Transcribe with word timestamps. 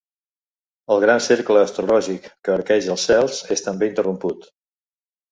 El 0.93 1.01
gran 1.01 1.19
cercle 1.25 1.59
astrològic 1.65 2.25
que 2.47 2.53
arqueja 2.53 2.91
els 2.93 3.03
cels 3.11 3.43
és 3.57 3.63
també 3.67 3.91
interromput. 3.91 4.49